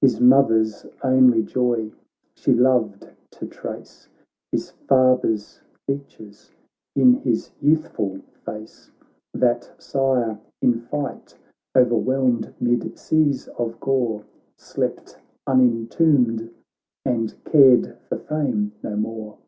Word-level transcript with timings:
His 0.00 0.20
mother's 0.20 0.84
only 1.04 1.44
joy; 1.44 1.92
she 2.34 2.52
loved 2.52 3.08
to 3.30 3.46
trace 3.46 4.08
His 4.50 4.72
father's 4.88 5.60
features 5.86 6.50
in 6.96 7.14
his 7.20 7.52
youthful 7.60 8.18
face: 8.44 8.90
That 9.32 9.70
sire, 9.78 10.40
in 10.60 10.80
fight 10.80 11.38
o'erwhelmed 11.76 12.52
mid 12.58 12.98
seas 12.98 13.48
oi 13.60 13.74
gore, 13.78 14.24
Slept 14.58 15.20
unentombed, 15.46 16.50
and 17.04 17.32
cared 17.44 17.96
for 18.08 18.18
fame 18.18 18.72
no 18.82 18.96
more. 18.96 19.38